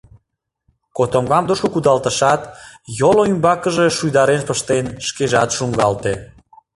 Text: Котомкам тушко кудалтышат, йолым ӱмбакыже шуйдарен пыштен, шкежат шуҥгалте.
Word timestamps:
Котомкам 0.97 1.43
тушко 1.47 1.67
кудалтышат, 1.73 2.41
йолым 2.99 3.27
ӱмбакыже 3.33 3.85
шуйдарен 3.97 4.41
пыштен, 4.47 4.85
шкежат 5.07 5.49
шуҥгалте. 5.57 6.13